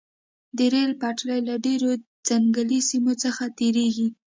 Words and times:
د 0.57 0.59
ریل 0.73 0.91
پټلۍ 1.01 1.39
له 1.49 1.55
ډیرو 1.65 1.89
ځنګلي 2.27 2.79
سیمو 2.89 3.13
څخه 3.23 3.43
تیریږي 3.57 4.07